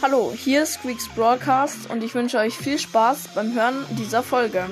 [0.00, 4.64] Hallo, hier ist Squeaks Broadcast und ich wünsche euch viel Spaß beim Hören dieser Folge.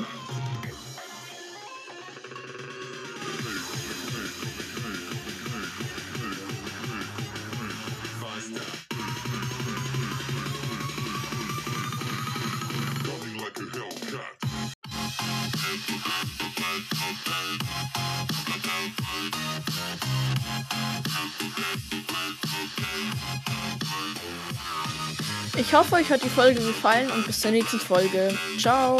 [25.76, 28.34] Hoffe, euch hat die Folge gefallen und bis zur nächsten Folge.
[28.58, 28.98] Ciao.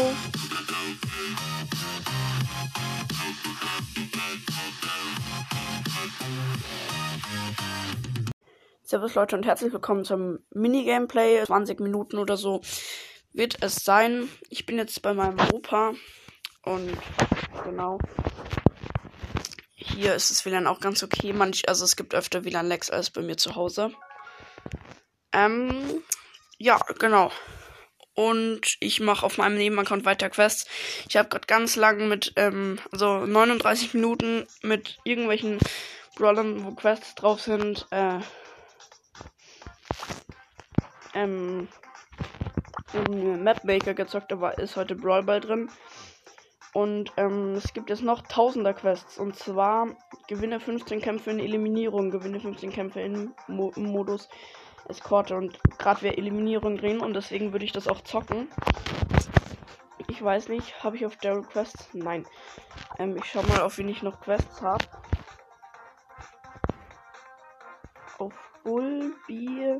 [8.83, 11.45] Servus Leute und herzlich willkommen zum Mini-Gameplay.
[11.45, 12.61] 20 Minuten oder so
[13.33, 14.29] wird es sein.
[14.49, 15.93] Ich bin jetzt bei meinem Opa
[16.61, 16.95] und
[17.63, 17.97] genau.
[19.73, 21.33] Hier ist das WLAN auch ganz okay.
[21.33, 23.93] Manch, also es gibt öfter WLAN-Lags als bei mir zu Hause.
[25.33, 26.03] Ähm,
[26.57, 27.31] ja, genau.
[28.13, 30.65] Und ich mache auf meinem Nebenaccount weiter Quests.
[31.07, 35.59] Ich habe gerade ganz lang mit, ähm, also 39 Minuten mit irgendwelchen
[36.15, 38.19] Brawlern, wo Quests drauf sind, äh,
[41.13, 41.67] ähm,
[43.43, 45.69] Mapmaker gezockt, aber ist heute Brawl Ball drin.
[46.73, 49.17] Und ähm, es gibt jetzt noch Tausender Quests.
[49.17, 49.95] Und zwar
[50.27, 54.27] gewinne 15 Kämpfe in Eliminierung, gewinne 15 Kämpfe in Mo Modus
[54.87, 58.49] Eskorte und gerade wir Eliminierung drehen und deswegen würde ich das auch zocken.
[60.07, 61.89] Ich weiß nicht, habe ich auf Daryl Quests?
[61.93, 62.25] Nein.
[62.97, 64.85] Ähm, ich schau mal, auf wen ich noch Quests habe.
[68.17, 69.77] Auf Bulbi,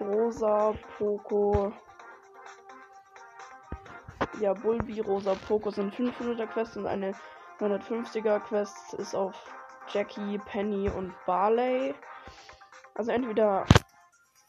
[0.00, 1.72] Rosa, Poco.
[4.40, 7.12] Ja, Bulbi, Rosa, Poco sind 500er Quests und eine
[7.58, 9.34] 150er Quest ist auf
[9.92, 11.94] Jackie, Penny und Barley.
[12.96, 13.66] Also entweder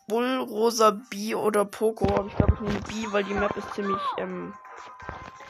[0.08, 2.08] Bull, Rosa, B oder Poco.
[2.16, 4.54] Aber ich glaube, ich nehme B, weil die Map ist ziemlich ähm,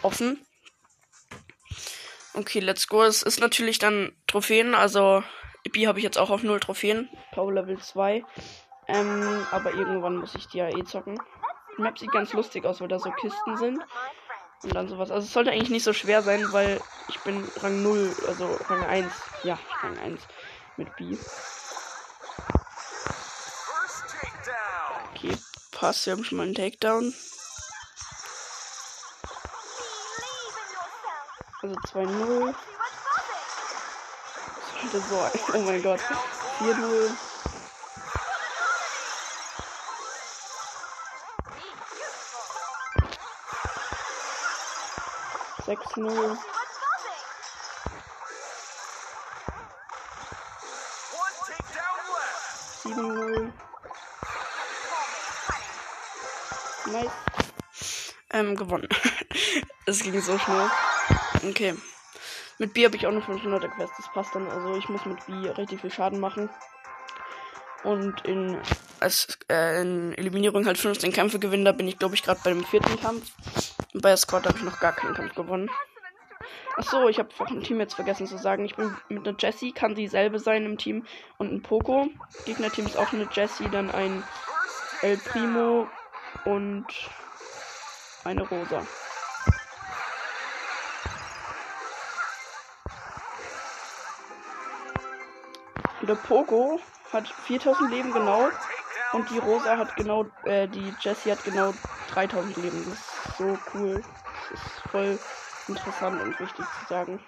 [0.02, 0.46] offen.
[2.34, 3.04] Okay, let's go.
[3.04, 4.74] Es ist natürlich dann Trophäen.
[4.76, 5.24] Also
[5.72, 7.10] B habe ich jetzt auch auf 0 Trophäen.
[7.34, 8.24] Power Level 2.
[8.88, 11.20] Ähm, aber irgendwann muss ich die ja eh zocken.
[11.78, 13.80] Die Map sieht ganz lustig aus, weil da so Kisten sind.
[14.64, 15.12] Und dann sowas.
[15.12, 18.84] Also es sollte eigentlich nicht so schwer sein, weil ich bin Rang 0, also Rang
[18.86, 19.12] 1.
[19.44, 20.22] Ja, Rang 1
[20.78, 21.16] mit B.
[25.14, 25.36] Okay,
[25.78, 26.08] passt.
[26.08, 27.14] Wir haben schon mal einen Takedown.
[31.62, 32.56] Also 2-0.
[34.92, 36.00] So, oh mein Gott.
[36.60, 37.12] 4-0.
[45.66, 46.38] Sechs null.
[58.38, 58.88] Ähm, gewonnen.
[59.86, 60.70] es ging so schnell.
[61.48, 61.74] Okay.
[62.60, 63.94] Mit B habe ich auch noch 500er Quest.
[63.98, 64.48] Das passt dann.
[64.48, 66.50] Also ich muss mit B richtig viel Schaden machen.
[67.84, 68.60] Und in,
[69.00, 71.66] als, äh, in Eliminierung halt 15 Kämpfe gewinnen.
[71.66, 73.32] Da bin ich, glaube ich, gerade bei dem vierten Kampf.
[73.94, 75.70] Und bei Escort habe ich noch gar keinen Kampf gewonnen.
[76.76, 78.66] Achso, ich habe vom Team jetzt vergessen zu sagen.
[78.66, 81.06] Ich bin mit einer Jessie, kann dieselbe sein im Team.
[81.40, 82.08] Und ein Poco.
[82.46, 84.24] Gegnerteam ist auch eine Jessie, dann ein
[85.02, 85.88] El Primo
[86.46, 86.86] und
[88.28, 88.82] eine Rosa.
[96.02, 96.80] Der Poco
[97.12, 98.50] hat 4000 Leben genau
[99.14, 101.74] und die Rosa hat genau, äh, die Jessie hat genau
[102.10, 102.86] 3000 Leben.
[102.86, 104.04] Das ist so cool.
[104.50, 105.20] Das ist voll
[105.68, 107.20] interessant und wichtig zu sagen.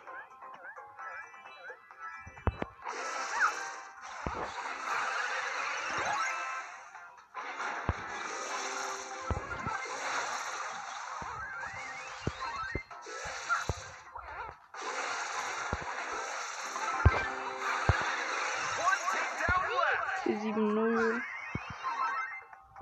[20.30, 21.22] Die 7-0.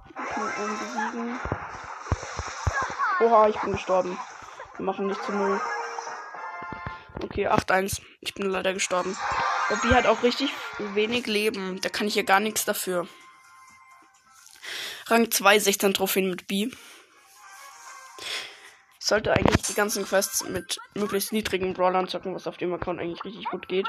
[0.10, 1.40] Ich einen besiegen.
[3.22, 4.20] Oha, ich bin gestorben.
[4.76, 5.62] Wir machen nicht zu 0.
[7.24, 8.02] Okay, 8-1.
[8.20, 9.16] Ich bin leider gestorben.
[9.70, 11.80] Bobby hat auch richtig wenig Leben.
[11.80, 13.08] Da kann ich ja gar nichts dafür.
[15.06, 16.70] Rang 2, 16 Trophäen mit B.
[19.00, 23.00] Ich sollte eigentlich die ganzen Quests mit möglichst niedrigen Brawlern zocken, was auf dem Account
[23.00, 23.88] eigentlich richtig gut geht.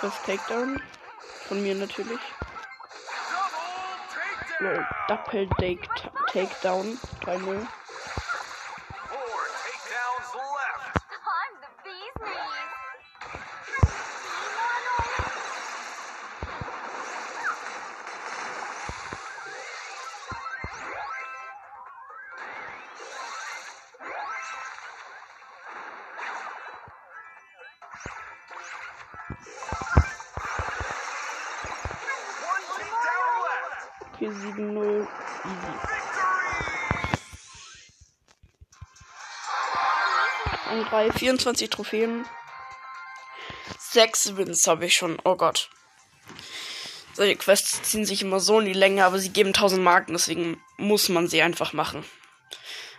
[0.00, 0.80] First Takedown.
[1.48, 2.20] Von mir natürlich.
[5.08, 5.86] Double take
[6.32, 6.98] Takedown.
[7.26, 7.66] 3-0.
[34.20, 35.00] Okay, 7-0.
[35.00, 35.06] Easy.
[40.66, 42.26] Rang 3, 24 Trophäen.
[43.78, 45.18] 6 Wins habe ich schon.
[45.24, 45.70] Oh Gott.
[47.14, 50.62] Solche Quests ziehen sich immer so in die Länge, aber sie geben 1000 Marken, deswegen
[50.76, 52.04] muss man sie einfach machen.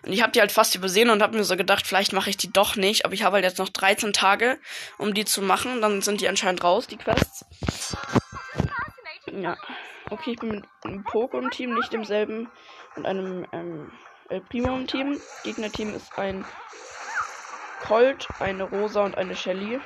[0.04, 2.38] Und ich habe die halt fast übersehen und habe mir so gedacht, vielleicht mache ich
[2.38, 3.06] die doch nicht.
[3.06, 4.60] Aber ich habe halt jetzt noch 13 Tage,
[4.98, 5.82] um die zu machen.
[5.82, 7.46] Dann sind die anscheinend raus, die Quests.
[9.32, 9.56] Ja.
[10.12, 12.52] Okay, ich bin mit einem Pokémon-Team, nicht demselben.
[12.98, 13.90] Und einem ähm,
[14.28, 15.22] El Primo-Team.
[15.46, 16.44] Gegnerteam ist ein
[17.80, 19.80] Colt, eine Rosa und eine Shelly.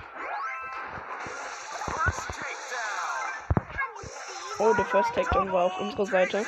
[4.58, 6.44] Oh, der First Takedown war auf unserer Seite.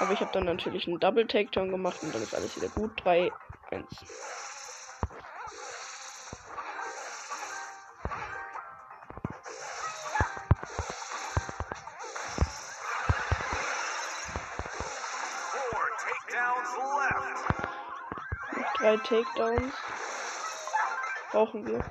[0.00, 2.90] Aber ich habe dann natürlich einen Double Takedown gemacht und dann ist alles wieder gut.
[3.04, 3.30] 3,
[3.70, 3.86] 1.
[19.10, 19.74] Takedowns
[21.32, 21.84] brauchen wir.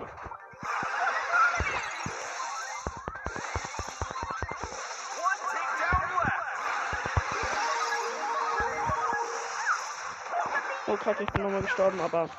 [10.87, 12.29] Oh kacke, ich bin nochmal gestorben, aber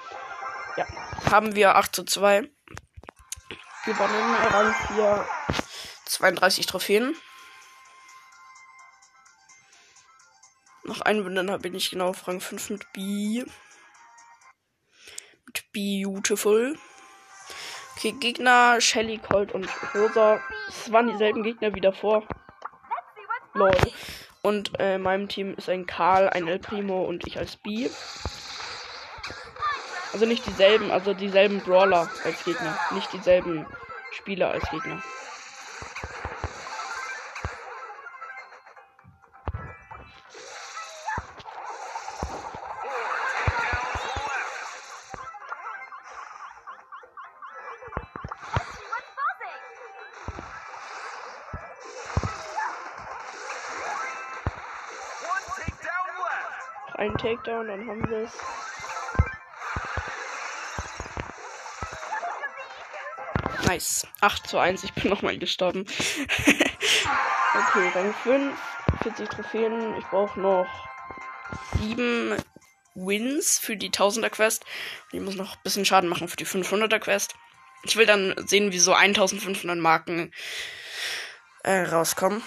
[0.79, 0.87] ja.
[1.31, 2.51] Haben wir 8 zu 2.
[3.85, 5.27] Gewonnen, Rang 4,
[6.07, 7.15] 32 Trophäen.
[10.85, 13.45] Noch ein Win, dann bin ich genau auf Rang 5 mit B.
[15.73, 16.77] Beautiful.
[17.97, 20.41] Okay, Gegner, Shelly, Colt und Rosa.
[20.69, 22.27] Es waren dieselben Gegner wieder vor.
[23.55, 23.71] Lol.
[24.43, 27.89] Und äh, in meinem Team ist ein Karl, ein El Primo und ich als B.
[30.13, 32.77] Also nicht dieselben, also dieselben Brawler als Gegner.
[32.93, 33.67] Nicht dieselben
[34.13, 35.03] Spieler als Gegner.
[57.01, 58.33] Ein Takedown, dann haben wir es.
[63.65, 64.07] Nice.
[64.21, 64.85] 8 zu 1.
[64.85, 65.87] Ich bin nochmal gestorben.
[67.55, 68.55] okay, Rang 5.
[69.03, 69.97] 40 Trophäen.
[69.97, 70.67] Ich brauche noch
[71.79, 72.37] 7
[72.95, 74.67] Wins für die 1000er Quest.
[75.11, 77.35] Ich muss noch ein bisschen Schaden machen für die 500er Quest.
[77.83, 80.35] Ich will dann sehen, wie so 1500 Marken
[81.63, 82.43] äh, rauskommen.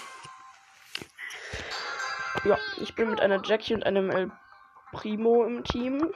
[2.44, 4.30] Ja, ich bin mit einer Jackie und einem El
[4.94, 6.10] Primo im Team.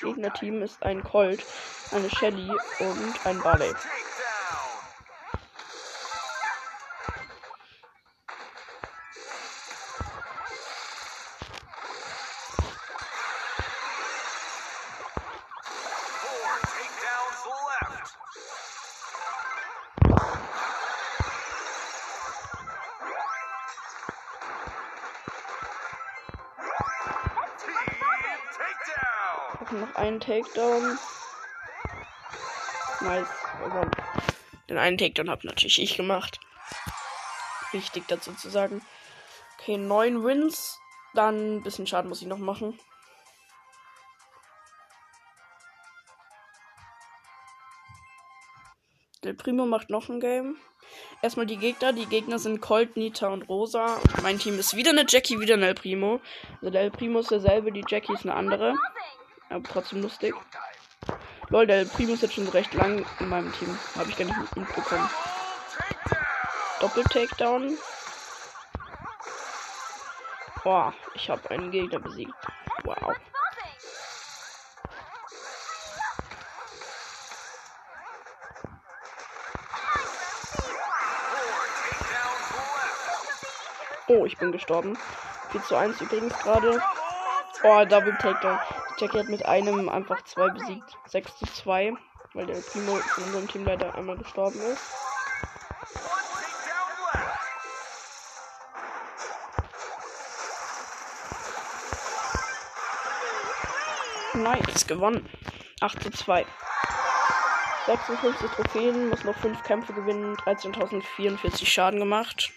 [0.00, 1.46] Gegnerteam ist ein Colt,
[1.90, 2.50] eine Shelly
[2.80, 3.72] und ein Barley.
[29.80, 30.98] Noch einen Takedown.
[33.00, 33.28] Nice.
[33.64, 33.90] Aber
[34.68, 36.40] den einen Takedown habe natürlich ich gemacht.
[37.72, 38.82] Wichtig dazu zu sagen.
[39.58, 40.78] Okay, neun Wins.
[41.14, 42.78] Dann ein bisschen Schaden muss ich noch machen.
[49.24, 50.56] Der Primo macht noch ein Game.
[51.22, 51.92] Erstmal die Gegner.
[51.92, 53.98] Die Gegner sind Colt, Nita und Rosa.
[54.22, 56.20] Mein Team ist wieder eine Jackie, wieder ein El Primo.
[56.60, 58.76] Also der El Primo ist derselbe, die Jackie ist eine andere.
[59.48, 60.34] Aber trotzdem lustig.
[61.48, 63.78] Lol, der Primo ist jetzt schon recht lang in meinem Team.
[63.96, 65.08] Habe ich gar nicht mitbekommen.
[66.80, 67.78] Doppel-Takedown.
[70.64, 72.34] Boah, ich habe einen Gegner besiegt.
[72.82, 73.14] Wow.
[84.08, 84.98] Oh, ich bin gestorben.
[85.50, 86.82] 4 zu 1 übrigens gerade.
[87.62, 88.58] Oh, Double Takedown.
[88.98, 90.96] Jackie hat mit einem einfach zwei besiegt.
[91.06, 91.92] 6 zu 2.
[92.32, 94.82] Weil der Primo von unserem Team leider einmal gestorben ist.
[104.34, 105.28] Nice, gewonnen.
[105.80, 106.46] 8 zu 2.
[107.86, 112.50] 56 Trophäen, muss noch 5 Kämpfe gewinnen, 13.044 Schaden gemacht.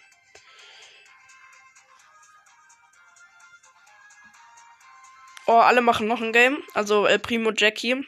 [5.49, 6.61] Oh, alle machen noch ein Game.
[6.75, 8.05] Also El Primo Jackie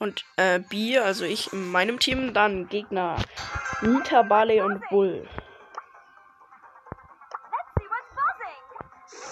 [0.00, 2.34] und äh, B, also ich in meinem Team.
[2.34, 3.14] Dann Gegner
[3.80, 5.28] Nita, Barley und Bull.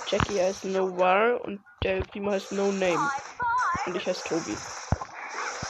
[0.07, 3.11] Jackie heißt No War und der Primo heißt No Name.
[3.87, 4.57] Und ich heiße Tobi.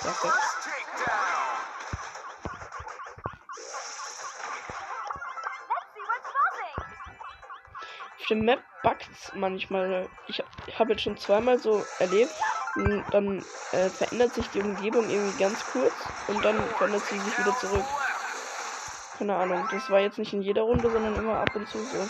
[0.03, 0.56] Perfekt.
[8.29, 10.09] Auf Map bugt's manchmal.
[10.27, 10.43] Ich
[10.77, 12.35] habe jetzt schon zweimal so erlebt.
[13.13, 15.95] Dann äh, verändert sich die Umgebung irgendwie ganz kurz
[16.27, 17.85] und dann verändert sie sich wieder zurück.
[19.17, 19.69] Keine Ahnung.
[19.71, 22.09] Das war jetzt nicht in jeder Runde, sondern immer ab und zu so.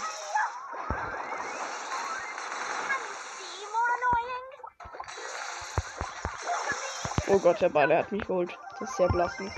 [7.28, 8.56] Oh Gott, der Ball, er hat mich geholt.
[8.78, 9.52] Das ist sehr belastend.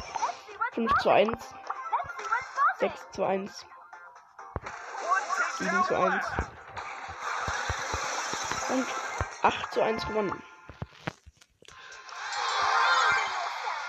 [0.73, 1.55] 5 zu 1.
[2.81, 3.67] 6 zu 1.
[5.59, 6.25] 7 zu 1.
[8.71, 8.87] Und
[9.43, 10.43] 8 zu 1 gewonnen.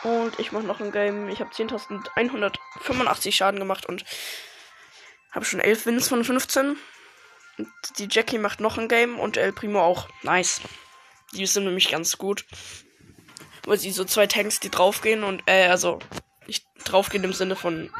[0.03, 1.27] Und ich mache noch ein Game.
[1.29, 4.05] Ich habe 10.185 Schaden gemacht und
[5.31, 6.77] habe schon 11 Wins von 15.
[7.57, 10.07] Und die Jackie macht noch ein Game und El Primo auch.
[10.23, 10.61] Nice.
[11.33, 12.45] Die sind nämlich ganz gut
[13.69, 15.99] wo sie so zwei Tanks, die draufgehen und, äh, also
[16.47, 17.91] nicht draufgehen im Sinne von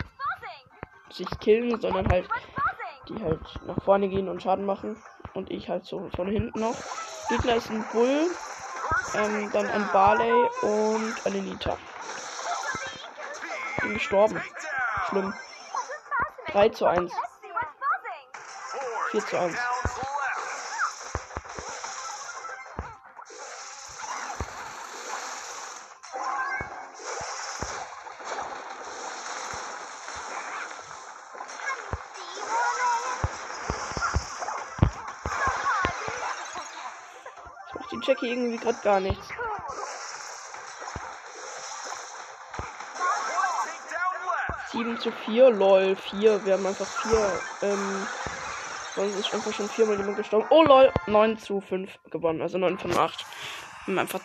[1.11, 2.27] sich killen, sondern halt,
[3.09, 5.01] die halt nach vorne gehen und Schaden machen.
[5.33, 6.75] Und ich halt so von hinten noch.
[7.29, 8.27] Gegner ist ein Bull,
[9.15, 11.77] ähm, dann ein Barley und eine Nita.
[13.81, 14.41] Bin gestorben.
[15.09, 15.33] Schlimm.
[16.47, 17.11] 3 zu 1.
[19.11, 19.55] 4 zu 1.
[38.01, 39.27] checke irgendwie gerade gar nichts.
[44.71, 46.45] Sieben zu vier, lol, vier.
[46.45, 48.07] Wir haben einfach vier, ähm,
[48.95, 50.47] sonst ist einfach schon viermal jemand gestorben.
[50.51, 53.25] Oh lol, 9 zu 5 gewonnen, also 9 von 8.
[53.85, 54.21] Wir haben einfach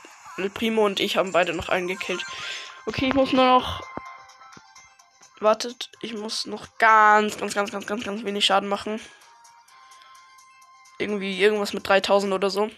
[0.53, 2.25] Primo und ich haben beide noch einen gekillt.
[2.87, 3.83] Okay, ich muss nur noch.
[5.41, 9.01] Wartet, ich muss noch ganz, ganz, ganz, ganz, ganz, ganz wenig Schaden machen.
[10.99, 12.71] Irgendwie irgendwas mit 3000 oder so.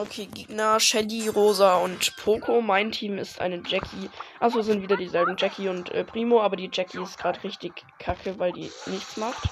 [0.00, 2.62] Okay, Gegner Shelly, Rosa und Poco.
[2.62, 4.08] Mein Team ist eine Jackie.
[4.38, 8.38] Also sind wieder dieselben Jackie und äh, Primo, aber die Jackie ist gerade richtig kacke,
[8.38, 9.50] weil die nichts macht.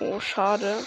[0.00, 0.78] Oh, schade.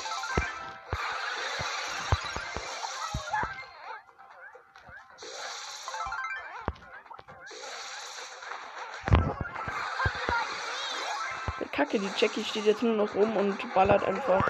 [11.91, 14.49] Kacke, die Jackie steht jetzt nur noch rum und ballert einfach.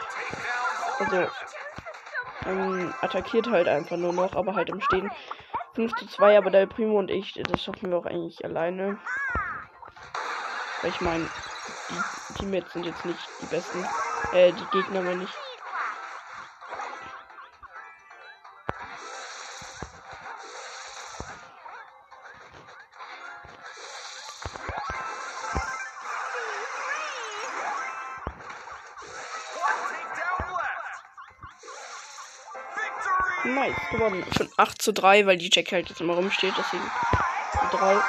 [1.00, 1.28] Also,
[2.46, 5.10] ähm, attackiert halt einfach nur noch, aber halt im Stehen.
[5.74, 9.00] 5 zu 2, aber der Primo und ich, das schaffen wir auch eigentlich alleine.
[10.82, 11.30] Weil ich meine,
[11.90, 13.88] die Teammates sind jetzt nicht die besten.
[14.34, 15.51] Äh, die Gegner meine ich.
[34.02, 34.26] Gewonnen.
[34.36, 36.54] Schon 8 zu 3, weil die Jack halt jetzt immer rumsteht.
[36.58, 36.84] Deswegen
[37.72, 38.02] 3.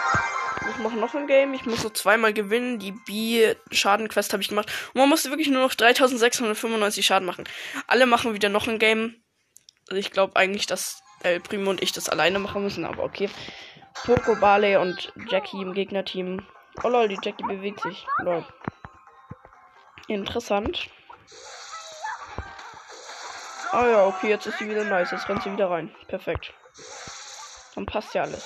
[0.71, 1.55] Ich mache noch ein Game.
[1.55, 2.79] Ich muss so zweimal gewinnen.
[2.79, 4.71] Die B-Schaden-Quest habe ich gemacht.
[4.95, 7.45] Und man musste wirklich nur noch 3695 Schaden machen.
[7.87, 9.23] Alle machen wieder noch ein Game.
[9.89, 13.29] Also ich glaube eigentlich, dass El Primo und ich das alleine machen müssen, aber okay.
[14.05, 16.47] Poco, Barley und Jackie im Gegnerteam.
[16.83, 18.07] Oh lol, die Jackie bewegt sich.
[18.19, 18.45] Lol.
[20.09, 20.89] Interessant.
[23.75, 25.13] Ah ja, okay, jetzt ist sie wieder nice.
[25.13, 25.91] Jetzt rennt sie wieder rein.
[26.07, 26.53] Perfekt.
[27.75, 28.45] Dann passt ja alles.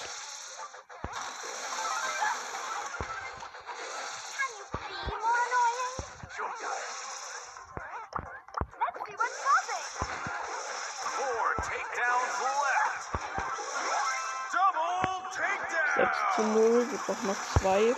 [15.97, 16.87] Sechs zu null.
[16.89, 17.97] Wir brauchen noch zwei.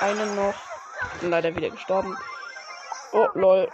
[0.00, 0.54] Einen noch.
[1.20, 2.16] Leider wieder gestorben.
[3.12, 3.68] Oh, lol.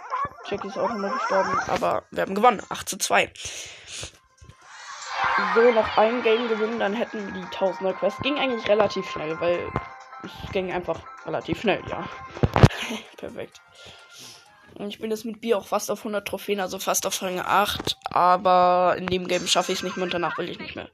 [0.49, 2.61] Jackie ist auch nochmal gestorben, aber wir haben gewonnen.
[2.69, 3.31] 8 zu 2.
[5.55, 8.19] So, noch ein Game gewinnen, dann hätten wir die Tausender Quest.
[8.21, 9.71] Ging eigentlich relativ schnell, weil
[10.23, 12.03] es ging einfach relativ schnell, ja.
[13.17, 13.61] Perfekt.
[14.75, 17.39] Und ich bin jetzt mit Bier auch fast auf 100 Trophäen, also fast auf Rang
[17.39, 17.97] 8.
[18.11, 20.89] Aber in dem Game schaffe ich es nicht mehr und danach will ich nicht mehr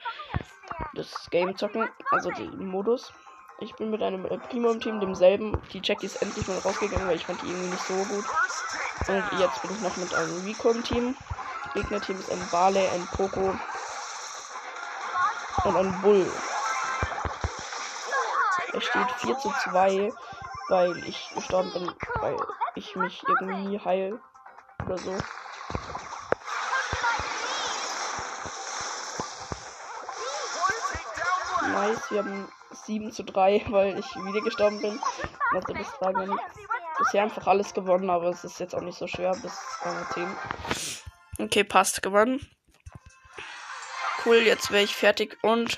[0.94, 3.12] das Game zocken, also den Modus.
[3.62, 5.62] Ich bin mit einem Primo im Team, demselben.
[5.74, 8.26] Die Jackie ist endlich mal rausgegangen, weil ich fand die irgendwie nicht so gut.
[9.08, 11.16] Und jetzt bin ich noch mit einem Recon-Team.
[11.74, 13.54] Gegner-Team ist ein Barley, ein Poco
[15.66, 16.32] und ein Bull.
[18.80, 20.14] steht 4 zu 2,
[20.70, 22.38] weil ich gestorben bin, weil
[22.76, 24.20] ich mich irgendwie heil
[24.86, 25.18] oder so.
[31.72, 32.48] Nice, wir haben
[32.90, 35.00] 7 zu 3, weil ich wieder gestorben bin.
[35.52, 36.40] Also bis dahin
[36.98, 40.06] bisher einfach alles gewonnen, aber es ist jetzt auch nicht so schwer bis Rang
[41.38, 41.46] 10.
[41.46, 42.42] Okay, passt, gewonnen.
[44.26, 45.78] Cool, jetzt wäre ich fertig und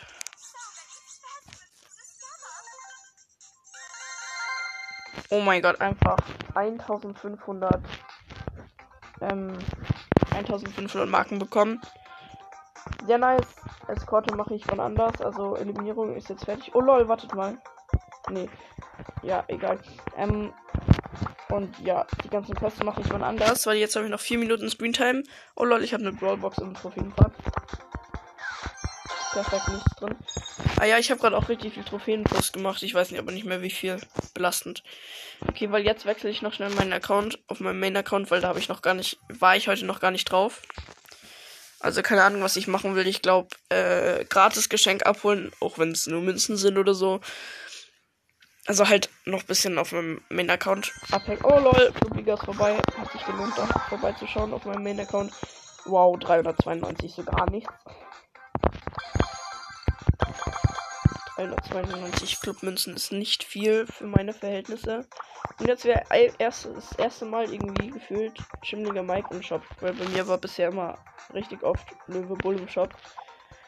[5.30, 6.18] Oh mein Gott, einfach
[6.56, 7.82] 1500
[9.22, 9.58] ähm,
[10.32, 11.82] 1500 Marken bekommen.
[13.06, 13.48] Sehr nice.
[13.91, 15.21] Eskorte mache ich von anders.
[15.21, 16.74] Also Eliminierung ist jetzt fertig.
[16.74, 17.57] Oh lol, wartet mal.
[18.29, 18.50] Nee.
[19.24, 19.79] Ja, egal.
[20.17, 20.53] Ähm,
[21.50, 24.38] und ja, die ganzen Quests mache ich von anders, weil jetzt habe ich noch 4
[24.38, 25.24] Minuten Screentime.
[25.55, 27.33] Oh lol, ich habe eine Brawlbox im Trophäenpfad.
[29.33, 30.15] Perfekt, nichts drin.
[30.79, 32.83] Ah ja, ich habe gerade auch richtig viel Trophäenplus gemacht.
[32.83, 34.00] Ich weiß nicht, aber nicht mehr wie viel.
[34.33, 34.83] Belastend.
[35.48, 38.60] Okay, weil jetzt wechsle ich noch schnell meinen Account auf meinen Main-Account, weil da habe
[38.60, 40.62] ich noch gar nicht, war ich heute noch gar nicht drauf.
[41.81, 43.07] Also keine Ahnung, was ich machen will.
[43.07, 47.21] Ich glaube, äh, gratis Geschenk abholen, auch wenn es nur Münzen sind oder so.
[48.67, 51.41] Also halt noch ein bisschen auf meinem Main-Account abhängen.
[51.43, 52.77] Oh lol, Lubiga ist vorbei.
[52.97, 55.33] Hat sich gelohnt, da vorbeizuschauen auf meinem Main-Account.
[55.85, 57.73] Wow, 392, so gar nichts.
[61.41, 65.07] 192 Clubmünzen ist nicht viel für meine Verhältnisse.
[65.60, 66.03] Und jetzt wäre
[66.38, 69.63] erst, das erste Mal irgendwie gefühlt Chimlinger Mike im Shop.
[69.79, 70.98] Weil bei mir war bisher immer
[71.33, 72.89] richtig oft Löwe Bull im Shop.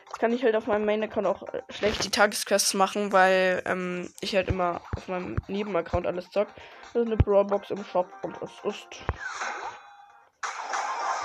[0.08, 4.14] Jetzt kann ich halt auf meinem Main-Account auch äh, schlecht die Tagesquests machen, weil ähm,
[4.22, 6.50] ich halt immer auf meinem Nebenaccount alles zock.
[6.94, 8.88] Das ist eine Brawlbox im Shop und es ist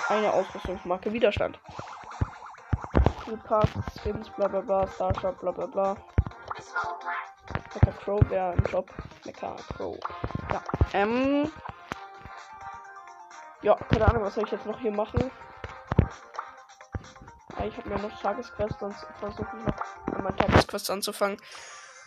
[0.09, 1.61] eine Ausrüstungsmarke Widerstand.
[3.45, 3.69] Pass,
[4.01, 5.97] Skins, bla bla bla, Starshop, bla bla bla.
[7.75, 8.91] Mecha Crow wäre im Job.
[9.25, 9.99] Mecha Crow.
[10.53, 10.63] Ja.
[10.93, 11.51] Ähm.
[13.63, 15.31] Ja, keine Ahnung, was soll ich jetzt noch hier machen?
[17.57, 19.67] Ah, ich habe mir noch Tagesquest, sonst versuche ich
[20.13, 21.39] noch mein Tagesquest anzufangen.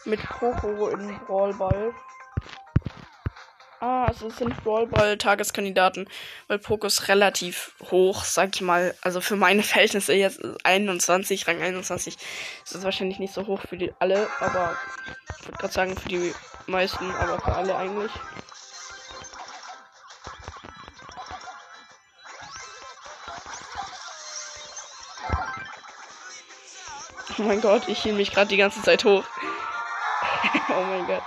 [0.06, 1.94] Mit Poco in Brawlball.
[3.84, 6.08] Ah, also es sind Brawlball-Tageskandidaten,
[6.48, 8.94] weil Poco ist relativ hoch, sag ich mal.
[9.02, 12.16] Also für meine Verhältnisse jetzt 21, Rang 21.
[12.64, 14.78] Das ist wahrscheinlich nicht so hoch für die alle, aber
[15.40, 16.32] ich würde gerade sagen für die
[16.68, 18.12] meisten, aber für alle eigentlich.
[27.40, 29.24] Oh mein Gott, ich hielt mich gerade die ganze Zeit hoch.
[30.70, 31.24] oh mein Gott.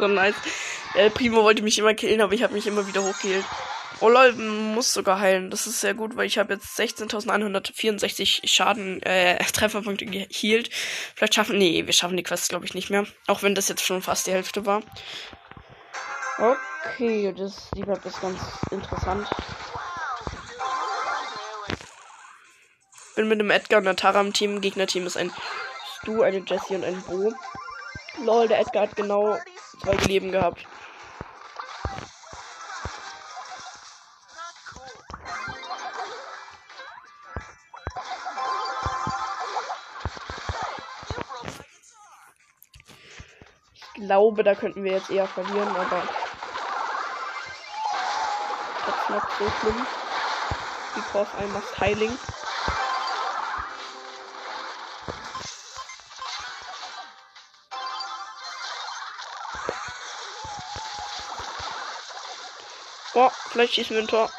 [0.00, 0.34] So nice.
[0.94, 3.44] El Primo wollte mich immer killen, aber ich habe mich immer wieder hochgeheilt.
[4.02, 5.50] Oh lol, muss sogar heilen.
[5.50, 10.70] Das ist sehr gut, weil ich habe jetzt 16.164 Schaden, äh, Trefferpunkte gehealt.
[11.14, 13.04] Vielleicht schaffen, nee, wir schaffen die Quest glaube ich nicht mehr.
[13.26, 14.82] Auch wenn das jetzt schon fast die Hälfte war.
[16.38, 19.28] Okay, das, die Map ist ganz interessant.
[23.16, 24.62] Bin mit dem Edgar und der Tara im Team.
[24.62, 25.30] Gegnerteam ist ein
[25.98, 27.34] Stu, eine Jessie und ein Bo.
[28.24, 29.36] Lol, der Edgar hat genau
[29.80, 30.66] zwei Leben gehabt.
[43.82, 46.02] Ich glaube, da könnten wir jetzt eher verlieren, aber
[48.86, 49.86] das ist nicht so schlimm.
[50.94, 52.18] Because I must heiling.
[63.14, 64.30] Oh, vielleicht schießen wir ein Tor.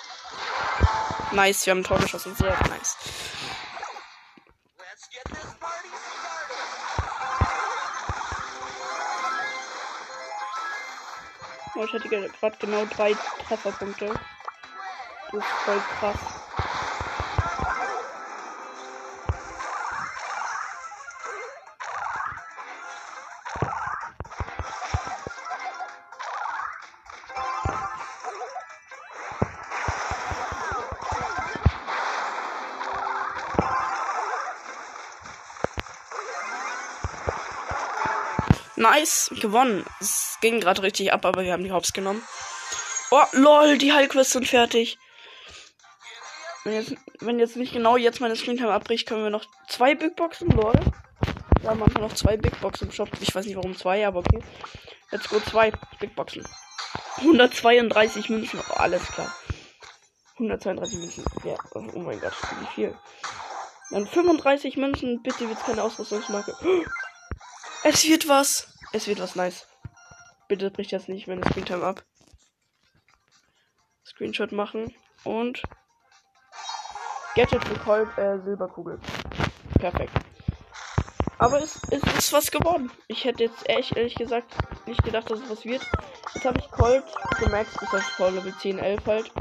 [1.32, 2.36] Nice, wir haben ein Tor geschossen.
[2.36, 2.98] Sehr nice.
[11.76, 13.14] Oh, ich hatte gerade genau drei
[13.48, 14.14] Trefferpunkte.
[15.32, 16.41] Das ist voll krass.
[38.82, 39.86] Nice, gewonnen.
[40.00, 42.24] Es ging gerade richtig ab, aber wir haben die Hops genommen.
[43.12, 44.98] Oh, lol, die Heilquests sind fertig.
[46.64, 50.16] Wenn jetzt, wenn jetzt nicht genau jetzt meine Screentime abbricht, können wir noch zwei Big
[50.16, 50.74] Boxen, lol.
[51.60, 53.08] Wir haben einfach noch zwei Big Boxen im Shop.
[53.20, 54.42] Ich weiß nicht warum zwei, aber okay.
[55.12, 56.44] Let's go, zwei Big Boxen.
[57.18, 58.60] 132 Münzen.
[58.68, 59.32] Oh, alles klar.
[60.40, 61.26] 132 Münzen.
[61.44, 62.98] Ja, oh mein Gott, wie viel.
[63.92, 65.22] Dann 35 Münzen.
[65.22, 66.56] Bitte wird keine Ausrüstungsmarke.
[67.84, 68.71] Es wird was.
[68.94, 69.68] Es wird was nice.
[70.48, 72.04] Bitte bricht jetzt nicht meine Screentime ab.
[74.06, 74.94] Screenshot machen.
[75.24, 75.64] Und.
[77.36, 79.00] Gadget Colt, äh, Silberkugel.
[79.80, 80.12] Perfekt.
[81.38, 82.92] Aber es, es ist was geworden.
[83.08, 84.54] Ich hätte jetzt echt, ehrlich gesagt,
[84.86, 85.82] nicht gedacht, dass es was wird.
[86.36, 87.06] Jetzt habe ich Colt
[87.40, 89.32] gemaxt, das heißt Paul Level 10, 11 halt.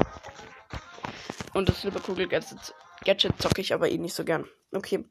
[1.53, 4.49] Und das Silberkugel Gadget, Gadget zocke ich aber eh nicht so gern.
[4.73, 5.05] Okay.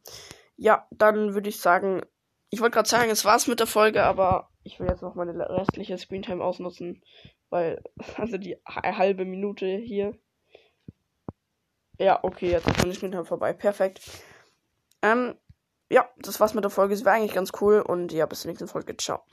[0.56, 2.02] Ja, dann würde ich sagen,
[2.50, 5.50] ich wollte gerade sagen, es war's mit der Folge, aber ich will jetzt noch meine
[5.50, 7.04] restliche Screentime ausnutzen,
[7.50, 7.82] weil,
[8.18, 10.18] also die halbe Minute hier.
[11.98, 13.54] Ja, okay, jetzt ist meine Screentime vorbei.
[13.54, 14.02] Perfekt.
[15.02, 15.36] Ähm,
[15.90, 16.94] ja, das war's mit der Folge.
[16.94, 18.96] Es war eigentlich ganz cool und ja, bis zur nächsten Folge.
[18.98, 19.22] Ciao.